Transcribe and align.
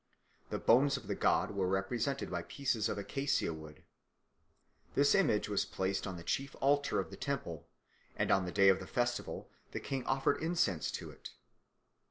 The 0.49 0.57
bones 0.57 0.97
of 0.97 1.05
the 1.05 1.13
god 1.13 1.51
were 1.51 1.67
represented 1.67 2.31
by 2.31 2.41
pieces 2.41 2.89
of 2.89 2.97
acacia 2.97 3.53
wood. 3.53 3.83
This 4.95 5.13
image 5.13 5.47
was 5.47 5.63
placed 5.63 6.07
on 6.07 6.17
the 6.17 6.23
chief 6.23 6.55
altar 6.59 6.99
of 6.99 7.11
the 7.11 7.15
temple, 7.17 7.67
and 8.15 8.31
on 8.31 8.45
the 8.45 8.51
day 8.51 8.69
of 8.69 8.79
the 8.79 8.87
festival 8.87 9.47
the 9.73 9.79
king 9.79 10.03
offered 10.07 10.41
incense 10.41 10.89
to 10.93 11.11
it. 11.11 11.33